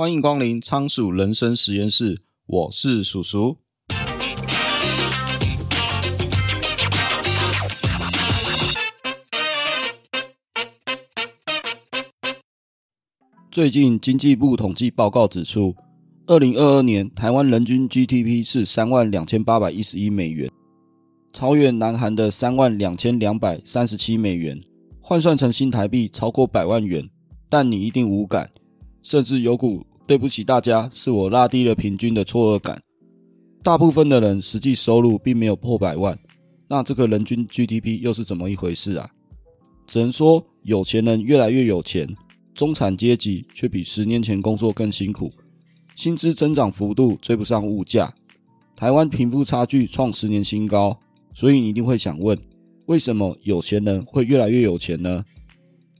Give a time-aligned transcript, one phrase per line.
[0.00, 3.58] 欢迎光临仓鼠人生实验室，我是鼠鼠。
[13.50, 15.76] 最近经济部统计报告指出，
[16.26, 20.50] 二零二二年台湾人均 GDP 是三万两千八百一十一美元，
[21.34, 24.58] 超越南韩的三万两千两百三十七美元，
[25.02, 27.06] 换算成新台币超过百万元。
[27.50, 28.50] 但你一定无感，
[29.02, 29.84] 甚至有股。
[30.10, 32.82] 对不起大家，是我拉低了平均的错愕感。
[33.62, 36.18] 大部分的人实际收入并没有破百万，
[36.66, 39.08] 那这个人均 GDP 又是怎么一回事啊？
[39.86, 42.08] 只能说有钱人越来越有钱，
[42.56, 45.30] 中产阶级却比十年前工作更辛苦，
[45.94, 48.12] 薪资增长幅度追不上物价，
[48.74, 50.98] 台湾贫富差距创十年新高。
[51.32, 52.36] 所以你一定会想问，
[52.86, 55.24] 为什么有钱人会越来越有钱呢？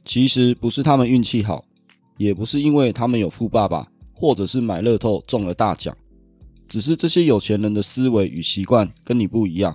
[0.05, 1.65] 其实不是他们运气好，
[2.19, 3.87] 也不是因为他们有富爸爸。
[4.21, 5.97] 或者是买乐透中了大奖，
[6.69, 9.75] 只是这些有钱人的思维与习惯跟你不一样。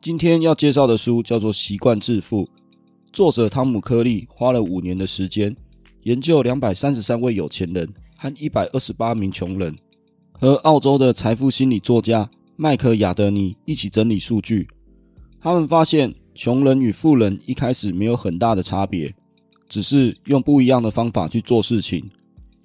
[0.00, 2.44] 今天要介绍的书叫做《习惯致富》，
[3.12, 5.54] 作者汤姆·柯利花了五年的时间，
[6.04, 9.76] 研究两百三十三位有钱人和一百二十八名穷人，
[10.32, 14.66] 和澳洲的财富心理作家麦克·亚德尼一起整理数据。
[15.38, 19.14] 他们发现，穷人与富人一开始没有很大的差别，
[19.68, 22.08] 只是用不一样的方法去做事情。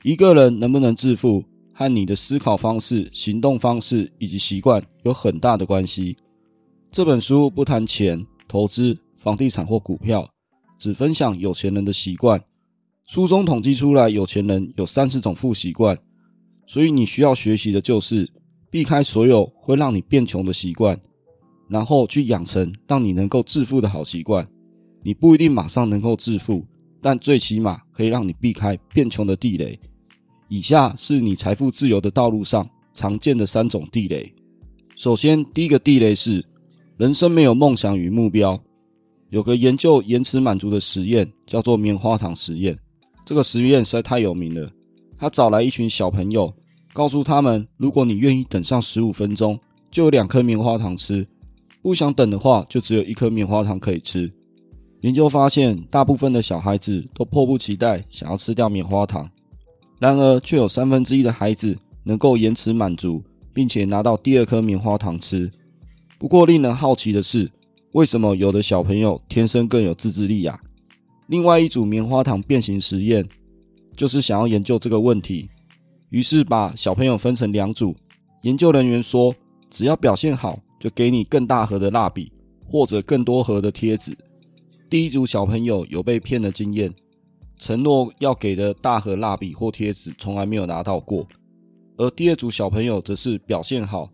[0.04, 6.18] 一个人能不能致富，和你的思考方式、行动方式以及习惯有很大的关系。
[6.92, 10.28] 这本书不谈钱、投资、房地产或股票，
[10.80, 12.42] 只分享有钱人的习惯。
[13.06, 15.96] 书中统计出来，有钱人有三十种富习惯，
[16.66, 18.28] 所以你需要学习的就是
[18.72, 21.00] 避开所有会让你变穷的习惯，
[21.70, 24.48] 然后去养成让你能够致富的好习惯。
[25.04, 26.66] 你不一定马上能够致富，
[27.02, 29.80] 但最起码可以让你避开变穷的地雷。
[30.52, 34.30] 以下是你财富自由的道路上常见的三种地雷。
[34.98, 36.46] 首先，第一个地雷是
[36.98, 38.62] 人生没有梦想与目标。
[39.30, 42.78] 有个研究延迟满足的实验，叫做棉花糖实验。
[43.24, 44.70] 这个实验实在太有名了。
[45.18, 46.54] 他找来一群小朋友，
[46.92, 49.58] 告诉他们：如果你愿意等上十五分钟，
[49.90, 51.24] 就有两颗棉花糖吃；
[51.82, 54.30] 不想等的话，就只有一颗棉花糖可以吃。
[55.00, 59.26] 研究发现，大部分的小孩子都迫不及待想要吃掉棉花糖。
[60.02, 63.24] 然而，却有三分之一的孩子能够延迟满足，
[63.54, 65.48] 并且拿到第二颗棉花糖吃。
[66.18, 67.48] 不过，令人好奇的是，
[67.92, 70.60] 为什么有的小朋友天生更有自制力呀？
[71.28, 73.24] 另外一组棉花糖变形实验，
[73.96, 75.48] 就是想要研究这个问题。
[76.10, 77.96] 于是，把小朋友分成两组。
[78.42, 79.32] 研究人员说，
[79.70, 82.32] 只要表现好，就给你更大盒的蜡笔，
[82.66, 84.18] 或者更多盒的贴纸。
[84.90, 86.92] 第一组小朋友有被骗的经验。
[87.62, 91.26] 承诺要给的大盒蜡笔或贴纸从来没有拿到过，
[91.96, 94.10] 而第二组小朋友则是表现好，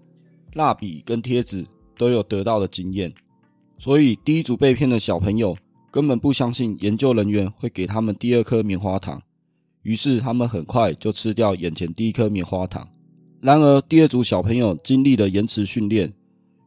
[0.56, 1.66] 蜡笔跟贴纸
[1.98, 3.12] 都有得到的经验。
[3.78, 5.56] 所以第一组被骗的小朋友
[5.90, 9.22] 根本不相信研究人员会给他们第二颗棉花糖，
[9.84, 12.86] 于是他们很快就吃掉眼前第一颗棉花糖。
[13.40, 16.14] 然而第二组小朋友经历了延迟训练，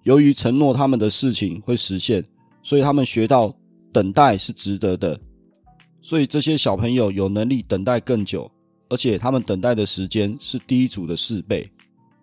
[0.04, 2.24] 由于承诺他们的事情会实现，
[2.62, 3.54] 所以他们学到
[3.92, 5.20] 等待是值得的。
[6.00, 8.50] 所以这些小朋友有能力等待更久，
[8.88, 11.70] 而且他们等待的时间是第一组的四倍。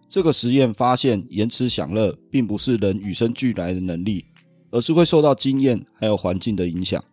[0.09, 4.23] 这个实验发现，延迟享乐并不是人与生俱来的能力，
[4.71, 7.03] 而是会受到经验还有环境的影响。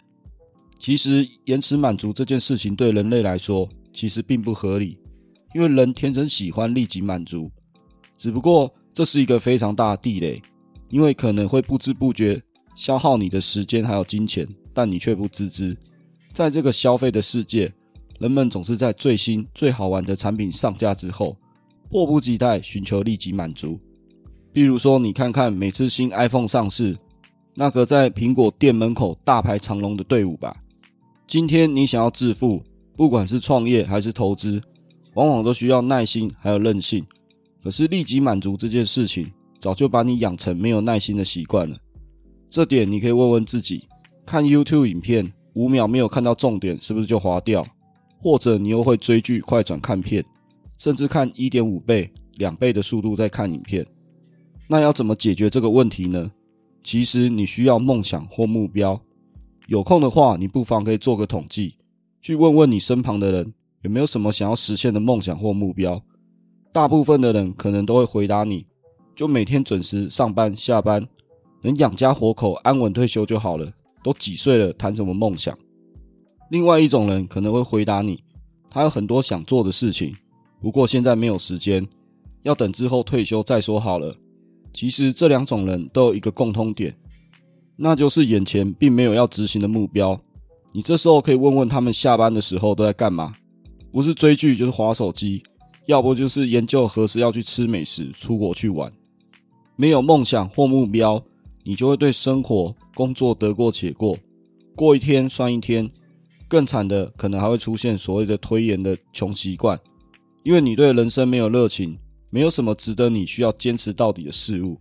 [0.79, 4.99] 其实，延迟满足这件事情对人类来说其实并不合理，
[5.55, 7.51] 因为人天生喜欢立即满足。
[8.17, 10.41] 只不过这是一个非常大的地雷，
[10.89, 12.41] 因为可能会不知不觉
[12.77, 15.77] 消耗你的时间还有金钱，但你却不自知。
[16.35, 17.73] 在这个消费的世界，
[18.19, 21.37] 人们总是在最新最好玩的产品上架之后，
[21.89, 23.79] 迫不及待寻求立即满足。
[24.53, 26.97] 比如说，你看看每次新 iPhone 上市，
[27.55, 30.57] 那个在苹果店门口大排长龙的队伍吧。
[31.29, 32.61] 今天你想要致富，
[32.97, 34.61] 不管是创业还是投资，
[35.15, 37.07] 往往都需要耐心还有韧性。
[37.63, 39.31] 可是立即满足这件事情，
[39.61, 41.77] 早就把你养成没有耐心的习惯了。
[42.51, 43.87] 这点你可以问问自己，
[44.27, 45.33] 看 YouTube 影片。
[45.55, 47.67] 五秒没有看到重点，是不是就划掉？
[48.21, 50.25] 或者你又会追剧快转看片，
[50.79, 53.87] 甚至看一点五倍、两倍的速度在看影片？
[54.67, 56.31] 那要怎么解决这个问题呢？
[56.83, 59.01] 其实你需要梦想或目标。
[59.69, 61.77] 有空的话，你不妨可以做个统计，
[62.21, 66.03] 去问问你身旁的人有没有什么想要实现的梦想或目标。
[66.73, 68.67] 大部分的人可能都会回答你：
[69.15, 71.07] 就每天准时上班下班，
[71.63, 73.73] 能养家活口、安稳退休就好了。
[74.05, 75.59] 都几岁了，谈什么梦想？
[76.51, 78.23] 另外一种人可能会回答你，
[78.71, 80.15] 他有很多想做的事情，
[80.61, 81.85] 不过现在没有时间，
[82.43, 84.15] 要等之后退休再说好了。
[84.75, 86.95] 其实这两种人都有一个共通点，
[87.77, 90.21] 那就是眼前并没有要执行的目标。
[90.73, 93.35] 你这时候可以问问他们下班的时候都在干嘛？
[93.91, 95.43] 不是追剧就是划手机，
[95.87, 98.93] 要不就是研究何时要去吃美食、出国去玩。
[99.77, 101.23] 没有梦想或目标，
[101.63, 104.17] 你就会对生活、工作得过且过，
[104.75, 105.91] 过一天算一天。
[106.47, 109.81] 更惨的，可能还会出现所谓的推延的穷习惯，
[110.45, 111.99] 因为你对人生没有热情，
[112.31, 114.79] 没有什么值得你需要坚持到底的事物。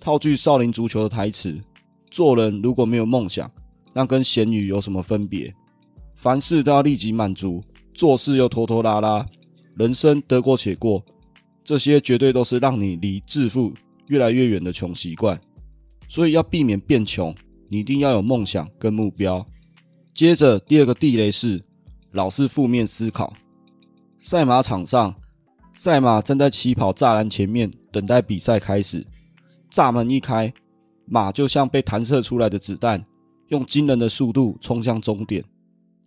[0.00, 1.54] 套句少林足球的台词：
[2.08, 3.50] 做人如果没有梦想，
[3.92, 5.52] 那跟咸鱼有什么分别？
[6.14, 7.62] 凡事都要立即满足，
[7.92, 9.26] 做事又拖拖拉拉，
[9.76, 11.04] 人生得过且过，
[11.64, 13.74] 这些绝对都是让你离致富
[14.06, 15.38] 越来越远的穷习惯。
[16.08, 17.34] 所以要避免变穷，
[17.68, 19.44] 你一定要有梦想跟目标。
[20.14, 21.62] 接着第二个地雷是
[22.12, 23.32] 老是负面思考。
[24.18, 25.14] 赛马场上，
[25.74, 29.06] 赛马站在起跑栅栏前面等待比赛开始，
[29.70, 30.52] 栅门一开，
[31.04, 33.04] 马就像被弹射出来的子弹。
[33.48, 35.44] 用惊人的速度冲向终点，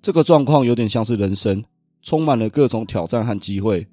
[0.02, 1.64] 这个状况有点像是人生，
[2.02, 3.88] 充满了各种挑战和机会。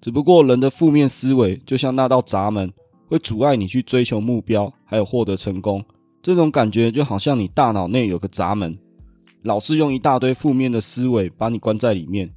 [0.00, 2.72] 只不过人的负面思维就像那道闸门，
[3.08, 5.84] 会阻碍你去追求目标，还有获得成功。
[6.22, 8.76] 这种感觉就好像你大脑内有个闸门，
[9.42, 12.28] 老是用一大堆负面的思维把你关在里面。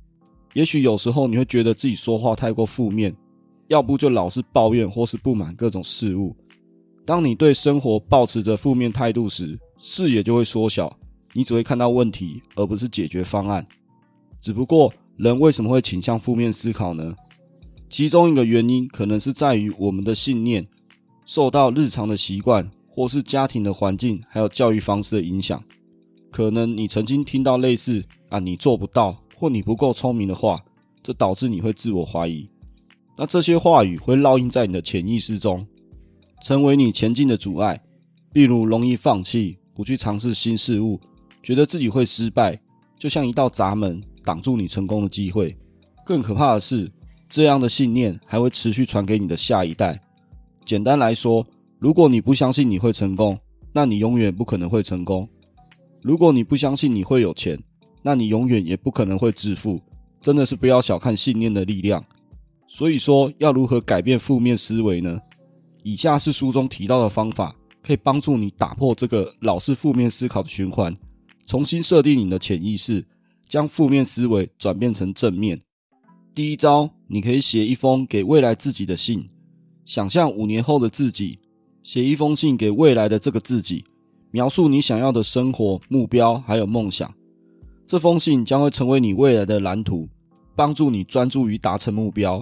[0.53, 3.15] 也许有时候你会觉得自己说话太过负面，
[3.67, 6.35] 要不就老是抱怨或是不满各种事物。
[7.05, 10.95] 当你对生活抱持着负面态度时，视野就会缩小，
[11.33, 13.65] 你只会看到问题，而不是解决方案。
[14.39, 17.15] 只不过，人为什么会倾向负面思考呢？
[17.91, 20.65] 其中一个原因可能是在于我们的信念
[21.25, 25.61] 受到日常的习惯，或是家庭的环境，还有教育方式的影响。
[26.31, 28.01] 可能你曾经听到类似
[28.31, 30.63] “啊，你做不到”或“你不够聪明”的话，
[31.03, 32.49] 这导致你会自我怀疑。
[33.17, 35.67] 那这些话语会烙印在你的潜意识中，
[36.41, 37.81] 成为你前进的阻碍，
[38.31, 39.57] 例如容易放弃。
[39.73, 40.99] 不去尝试新事物，
[41.41, 42.59] 觉得自己会失败，
[42.99, 45.55] 就像一道闸门挡住你成功的机会。
[46.05, 46.91] 更可怕的是，
[47.31, 49.99] 这样的信念还会持续传给你的下一代。
[50.65, 51.47] 简单来说，
[51.79, 53.39] 如果你不相信你会成功，
[53.71, 55.25] 那你永远不可能会成功；
[56.03, 57.57] 如果你不相信你会有钱，
[58.03, 59.81] 那你永远也不可能会致富。
[60.21, 62.03] 真的是不要小看信念的力量。
[62.67, 65.17] 所以说，要如何改变负面思维呢？
[65.83, 67.55] 以下是书中提到的方法。
[67.83, 70.95] 可以帮助你打破这个老是负面思考的循环，
[71.47, 73.03] 重新设定你的潜意识，
[73.49, 75.59] 将负面思维转变成正面。
[76.35, 79.27] 第一招，你可以写一封给未来自己的信，
[79.85, 81.37] 想象五年后的自己，
[81.83, 83.83] 写一封信给未来的这个自己，
[84.31, 87.13] 描述你想要的生活目标还有梦想。
[87.85, 90.07] 这封信将会成为你未来的蓝图，
[90.55, 92.41] 帮助你专注于达成目标。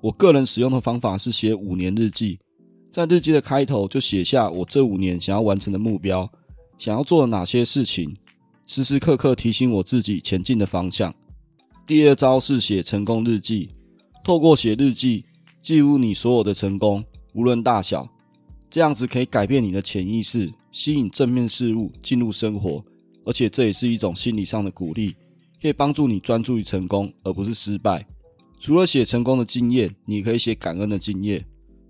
[0.00, 2.38] 我个人使用的方法是写五年日记。
[2.92, 6.30] 在日记的开头就写下我这五年想要完成的目标，
[6.78, 8.16] 想要做哪些事情，
[8.64, 11.12] 时时刻刻提醒我自己前进的方向。
[11.84, 13.70] 第二招是写成功日记，
[14.24, 15.24] 透过写日记
[15.62, 17.04] 记录你所有的成功，
[17.34, 18.06] 无论大小，
[18.68, 22.84] 这样子可以改变你的潜意识，吸引正面事物进入生活，
[23.24, 25.16] 而且这也是一种心理上的鼓励，
[25.60, 28.06] 可以帮助你专注于成功而不是失败。
[28.60, 31.44] 除了写成功的经验，你可以写感恩的经验。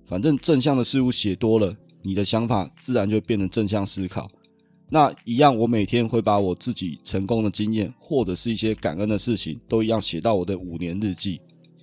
[0.06, 4.28] 反正正向的事物写多了，你的想法自然就变成正向思考。
[4.90, 11.40] 那一样，我每天会把我自己成功的经验，或者是一些感恩的事情，都一样写到我的五年日记。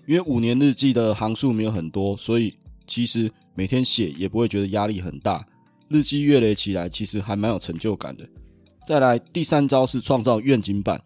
[0.08, 2.54] 因为五年日记的行数没有很多，所以
[2.86, 5.46] 其实每天写也不会觉得压力很大。
[5.90, 8.28] 日记积累起来，其实还蛮有成就感的。
[8.88, 11.02] 再来，第三招是创造愿景板，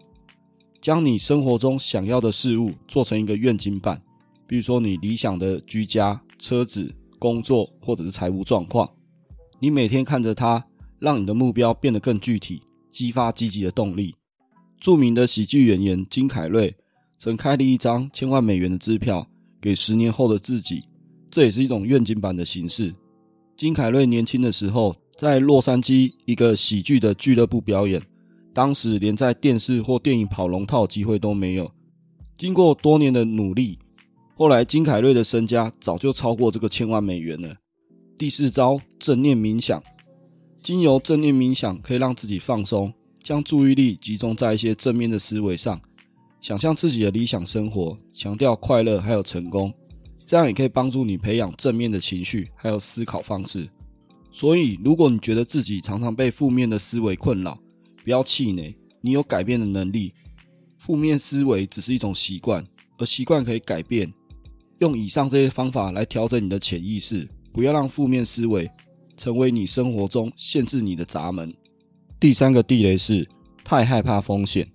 [0.81, 4.01] 将你生活中想要的事物做成一个愿景板，
[4.47, 6.93] 比如说你理想的居家、车子。
[7.21, 8.89] 工作或者是财务状况，
[9.59, 10.65] 你每天看着它，
[10.99, 14.15] 让你的目标变得更具体，激发积极的动力。
[14.79, 16.73] 著名的喜剧演员金凯瑞
[17.19, 19.27] 曾开了一张千万美元的支票
[19.59, 20.85] 给十年后的自己，
[21.29, 22.93] 这也是一种愿景版的形式。
[23.57, 28.01] 金凯瑞年轻的时候在洛杉矶一个喜剧的俱乐部表演，
[28.53, 31.69] 当时连在电视或电影跑龙套机会都没有。
[32.37, 33.77] 经过多年的努力。
[34.35, 37.53] 后来，金凯瑞的身家早就超过这个千万美元了。
[38.17, 39.83] 第四招，正念冥想，
[40.63, 45.81] 经由正念冥想可以让自己放松，将注意力集中在一些正面的思维上，
[46.41, 49.73] 想象自己的理想生活，强调快乐还有成功，
[50.25, 53.69] 这样也可以帮助你培养正面的情绪还有思考方式。
[54.31, 57.59] 所以，如果你觉得自己常常被负面的思维困扰，
[58.03, 60.13] 不要气馁，你有改变的能力。
[60.77, 62.65] 负面思维只是一种习惯。
[63.01, 64.11] 而习惯可以改变。
[64.79, 68.69] 用以上这些方法来调整你的潜意识，不要让负面思维
[69.15, 71.49] 成为你生活中限制你的闸门。
[72.19, 73.25] 第三个地雷是
[73.63, 74.69] 太害怕风险。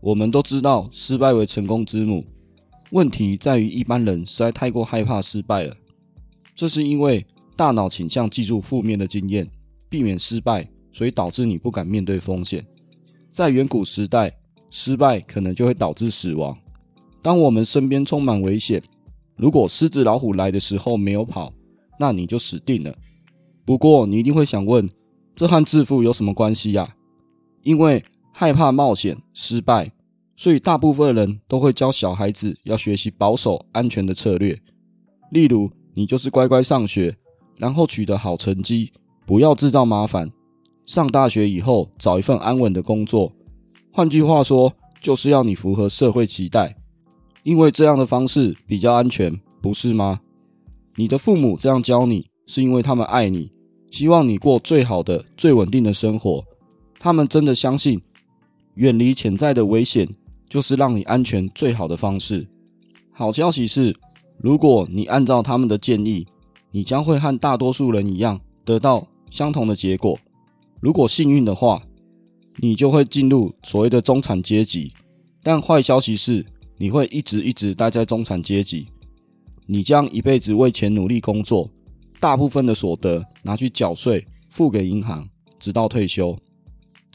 [0.00, 2.24] 我们都知道失败为成功之母，
[2.90, 5.76] 问题在于一般人实在太过害怕失败了。
[6.54, 7.26] 这是因为
[7.56, 9.48] 大脑倾向记住负面的经验，
[9.88, 12.64] 避免失败，所以导致你不敢面对风险。
[13.30, 14.34] 在远古时代，
[14.70, 16.56] 失败可能就会导致死亡。
[17.22, 18.82] 当我们身边充满危险，
[19.36, 21.52] 如果狮子老虎来的时候没有跑，
[21.98, 22.96] 那你就死定了。
[23.64, 24.88] 不过你一定会想问，
[25.34, 26.94] 这和致富有什么关系呀？
[27.62, 28.02] 因为
[28.38, 29.90] 害怕冒险失败，
[30.36, 34.60] 所以大部分人都会教小孩子要学习保守安全的策略。
[35.30, 37.16] 例如，你就是乖乖上学，
[37.56, 38.92] 然后取得好成绩，
[39.24, 40.30] 不要制造麻烦。
[40.84, 43.32] 上大学以后找一份安稳的工作。
[43.90, 46.76] 换句话说，就是要你符合社会期待。
[47.42, 50.20] 因为这样的方式比较安全，不是吗？
[50.96, 53.50] 你的父母这样教你，是因为他们爱你，
[53.90, 56.44] 希望你过最好的、最稳定的生活。
[56.98, 58.02] 他们真的相信，
[58.76, 60.08] 远离潜在的危险，
[60.48, 62.46] 就是让你安全最好的方式。
[63.12, 63.94] 好消息是，
[64.38, 66.26] 如果你按照他们的建议，
[66.70, 70.18] 你将会和大多数人一样，得到相同的结果。
[70.80, 71.82] 如果幸运的话，
[72.58, 74.92] 你就会进入所谓的中产阶级。
[75.42, 76.44] 但坏消息是，
[76.76, 78.86] 你会一直一直待在中产阶级，
[79.64, 81.70] 你将一辈子为钱努力工作，
[82.20, 85.26] 大部分的所得拿去缴税，付给银行，
[85.58, 86.36] 直到退休。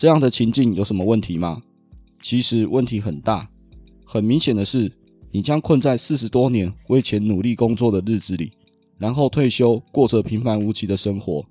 [0.02, 1.62] 这样的情境有什么问题吗？
[2.24, 3.48] 其实问题很大。
[4.04, 4.92] 很明显的是，
[5.30, 8.52] 你将困在四十多年为钱努力工作的日子里，
[8.98, 11.46] 然后退休，过着平凡无奇的生活。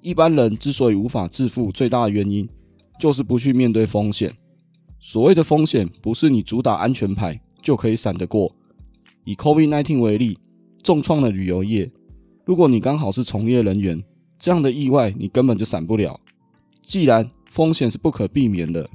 [0.00, 2.48] 一般人之所以无法致富，最大的原因
[2.98, 4.34] 就是不去面对风险。
[4.98, 8.50] 所谓的风险，不是你主打安全牌就可以闪得过。
[9.26, 10.38] 以 COVID-19 为例，
[10.82, 11.92] 重创了旅游业。
[12.46, 14.02] 如果你刚好是从业人员，
[14.38, 16.18] 这样的意外你根本就闪不了。
[16.82, 18.88] 既然风险是不可避免的，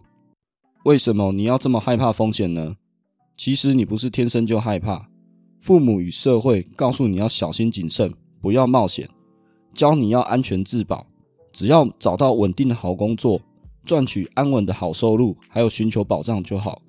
[0.86, 2.76] 为什么你要这么害怕风险呢？
[3.36, 5.08] 其实你不是天生就害怕，
[5.60, 9.10] 父母与社会告诉你要小心谨慎，不要冒险，
[9.74, 11.06] 教你要安全自保，
[11.52, 13.42] 只要找到稳定的好工作。
[13.86, 16.82] 赚取安稳的好收入，还有寻求保障就好。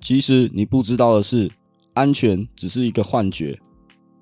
[0.00, 1.50] 其实你不知道的是，
[1.92, 3.58] 安全只是一个幻觉。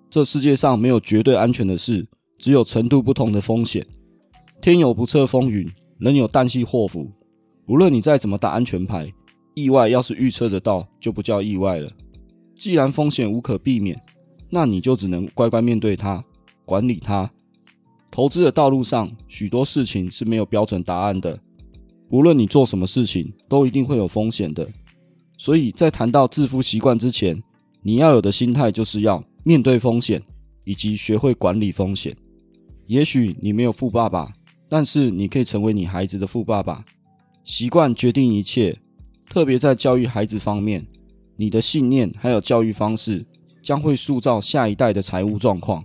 [0.09, 2.09] 这世界上没有绝对安全的事，
[2.39, 3.87] 只有程度不同的风险。
[4.63, 7.11] 天有不测风云，人有旦夕祸福。
[7.67, 9.13] 无论你再怎么打安全牌，
[9.55, 11.91] 意外要是预测得到，就不叫意外了。
[12.55, 14.01] 既然风险无可避免，
[14.49, 16.23] 那你就只能乖乖面对它，
[16.65, 17.31] 管理它。
[18.11, 21.39] 投资的道路上，许多事情是没有标准答案的。
[22.11, 24.67] 无论你做什么事情，都一定会有风险的。
[25.37, 27.41] 所以在谈到致富习惯之前，
[27.83, 30.23] 你要有的心态就是要面对风险，
[30.65, 32.17] 以及学会管理风险。
[32.87, 34.33] 也许你没有富爸爸，
[34.69, 36.85] 但是你可以成为你孩子的富爸爸。
[37.45, 38.79] 习惯决定一切，
[39.29, 40.87] 特别在教育孩子方面，
[41.37, 43.27] 你的信念还有教育方式
[43.63, 45.85] 将会塑造下一代的财务状况。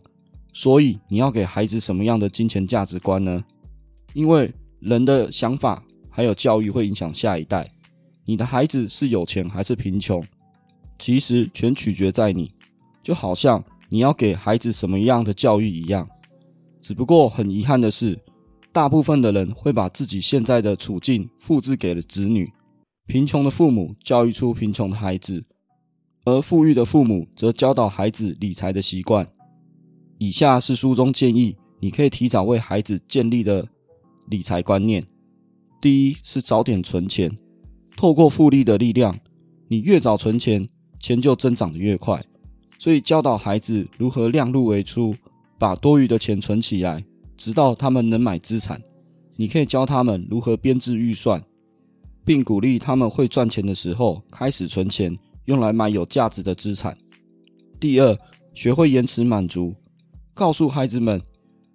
[0.52, 3.44] 所以你要给孩子什么样的金钱价值观呢？
[4.14, 5.84] 因为人的想法。
[6.16, 7.68] 还有教育会影响下一代，
[8.24, 10.24] 你的孩子是有钱还是贫穷，
[11.00, 12.52] 其实全取决在你。
[13.02, 16.08] 就好像你要给孩子什么样的教育一样。
[16.84, 18.16] 只不过很遗憾的是，
[18.74, 22.52] 大部分的人会把自己现在的处境复制给了子女。
[23.06, 25.46] 贫穷的父母教育出贫穷的孩子，
[26.26, 29.28] 而富裕的父母则教导孩子理财的习惯。
[30.18, 33.68] 以下是书中建议，你可以提早为孩子建立的
[34.30, 35.06] 理财观念。
[35.80, 37.38] 第一是早点存钱，
[37.96, 39.20] 透过复利的力量，
[39.68, 40.68] 你越早存钱，
[41.00, 42.24] 钱就增长得越快。
[42.80, 45.14] 所以教导孩子如何量入为出，
[45.60, 47.06] 把多余的钱存起来，
[47.44, 48.82] 直到他们能买资产。
[49.36, 51.44] 你可以教他们如何编制预算，
[52.24, 56.98] 并鼓励他们会赚钱的时候开始存钱，用来买有价值的资产。
[57.82, 58.18] 第二，
[58.54, 59.76] 学会延迟满足，
[60.34, 61.22] 告诉孩子们，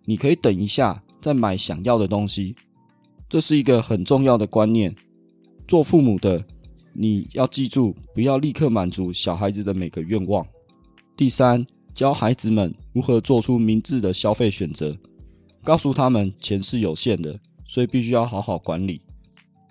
[0.07, 2.57] 你可以等一下再买想要的东西。
[3.29, 4.97] 这是一个很重要的观念，
[5.67, 6.43] 做父母的
[6.95, 10.47] 你要记住，不要立刻满足小孩子的每个愿望。
[11.15, 14.97] 第三，教孩子们如何做出明智的消费选择，
[15.65, 19.01] 告诉他们钱是有限的，所以必须要好好管理。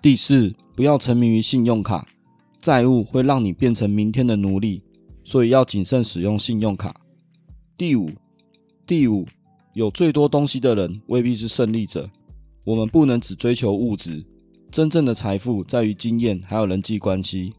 [0.00, 2.06] 第四，不要沉迷于信用卡，
[2.60, 4.82] 债务会让你变成明天的奴隶，
[5.24, 7.00] 所以要谨慎使用信用卡。
[7.76, 8.10] 第五，
[8.86, 9.26] 第五，
[9.74, 12.08] 有最多东西的人未必是胜利者。
[12.64, 14.24] 我们不能只追求物质，
[14.70, 17.52] 真正的财富在于经验还有人际关系。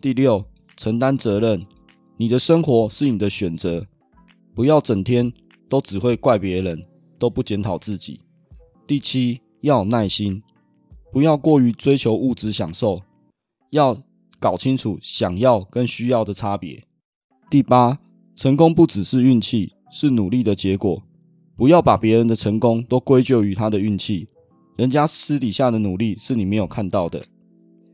[0.00, 0.44] 第六，
[0.76, 1.64] 承担责任。
[2.16, 3.86] 你的生活是你的选择，
[4.54, 5.32] 不要整天
[5.70, 6.84] 都只会怪别人，
[7.20, 8.18] 都不检讨自己。
[8.86, 10.42] 第七，要有耐心，
[11.12, 13.00] 不要过于追求物质享受，
[13.70, 13.96] 要
[14.40, 16.82] 搞清楚想要跟需要的差别。
[17.48, 17.98] 第八，
[18.34, 21.00] 成功不只是运气，是努力的结果。
[21.56, 24.26] 不要把别人的成功都归咎于他的运气，
[24.76, 27.22] 人家私底下的努力是你没有看到的。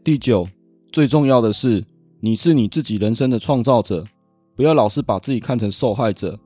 [0.04, 0.49] 第九，
[0.92, 1.85] 最重要的是，
[2.21, 4.06] 你是你自己人生的创造者，
[4.54, 6.38] 不要老是把自己看成受害者，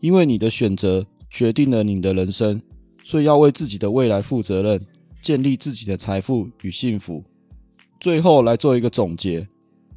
[0.00, 2.60] 因为你的选择决定了你的人生，
[3.04, 4.84] 所以要为自己的未来负责任，
[5.22, 7.24] 建立自己的财富与幸福。
[8.00, 9.46] 最后来做一个总结，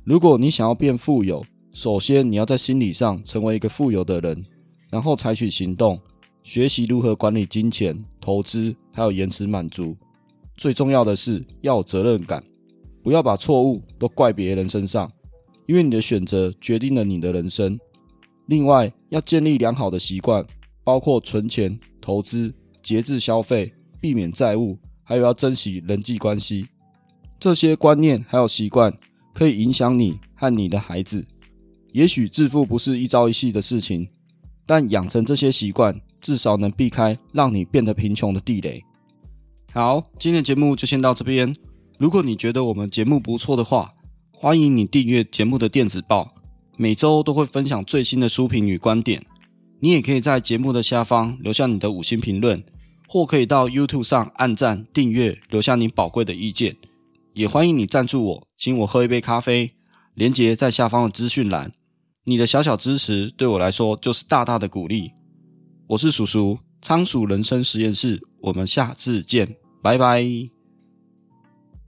[0.04, 4.46] 如果你想要变富有，首先你要在心理上成为一个富有的人，
[4.92, 6.00] 然后采取行动。
[6.44, 9.96] 学习如何管理金钱、投资，还有延迟满足。
[10.58, 12.44] 最重要的是要有责任感，
[13.02, 15.10] 不要把错误都怪别人身上，
[15.66, 17.80] 因为你的选择决定了你的人生。
[18.48, 20.46] 另外，要建立良好的习惯，
[20.84, 26.68] 包括存钱、投资、节制消费、避免债务，还有要珍惜人际关系。
[27.40, 28.94] 这些观念还有习惯
[29.34, 31.25] 可以影响你和你的孩子。
[31.92, 34.08] 也许致富不是一朝一夕的事情，
[34.66, 36.00] 但养成这些习惯。
[36.24, 38.82] 至少能避开让你变得贫穷的地雷。
[39.74, 41.54] 好，今天的节目就先到这边。
[42.00, 43.94] 如果你觉得我们节目不错的话，
[44.32, 46.34] 欢迎你订阅节目的电子报，
[46.78, 49.22] 每周都会分享最新的书评与观点。
[49.84, 52.63] 你也可以在节目的下方留下你的五星评论，
[53.06, 56.78] 或可以到 YouTube 上按赞、订阅，留下你宝贵的意见。
[57.34, 59.74] 也欢迎你赞助我，请我喝一杯咖啡，
[60.13, 61.74] 连结在下方的资讯栏。
[62.24, 65.12] 你的小小支持对我来说就是大大的鼓励。
[65.88, 70.62] 我是叔叔，仓鼠人生实验室，我们下次见，拜拜。